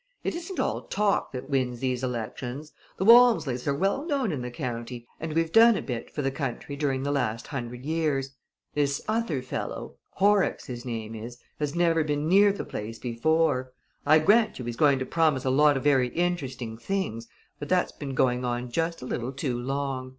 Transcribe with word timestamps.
It 0.23 0.33
isn't 0.33 0.59
all 0.59 0.81
talk 0.81 1.31
that 1.31 1.47
wins 1.47 1.79
these 1.79 2.03
elections. 2.03 2.71
The 2.97 3.05
Walmsleys 3.05 3.67
are 3.67 3.75
well 3.75 4.03
known 4.03 4.31
in 4.31 4.41
the 4.41 4.49
county 4.49 5.05
and 5.19 5.33
we've 5.33 5.51
done 5.51 5.77
a 5.77 5.81
bit 5.83 6.09
for 6.09 6.23
the 6.23 6.31
country 6.31 6.75
during 6.75 7.03
the 7.03 7.11
last 7.11 7.45
hundred 7.45 7.85
years. 7.85 8.31
This 8.73 9.03
other 9.07 9.43
fellow 9.43 9.97
Horrocks, 10.09 10.65
his 10.65 10.85
name 10.85 11.13
is 11.13 11.37
has 11.59 11.75
never 11.75 12.03
been 12.03 12.27
near 12.27 12.51
the 12.51 12.65
place 12.65 12.97
before. 12.97 13.73
I 14.03 14.17
grant 14.17 14.57
you 14.57 14.65
he's 14.65 14.75
going 14.75 14.97
to 14.97 15.05
promise 15.05 15.45
a 15.45 15.51
lot 15.51 15.77
of 15.77 15.83
very 15.83 16.07
interesting 16.07 16.79
things, 16.79 17.27
but 17.59 17.69
that's 17.69 17.91
been 17.91 18.15
going 18.15 18.43
on 18.43 18.71
just 18.71 19.03
a 19.03 19.05
little 19.05 19.31
too 19.31 19.55
long. 19.61 20.09